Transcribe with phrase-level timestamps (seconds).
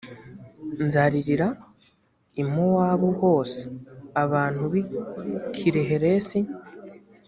[0.85, 1.47] nzaririra
[2.41, 3.61] i mowabu hose
[4.23, 4.83] abantu b i
[5.55, 6.39] kiriheresi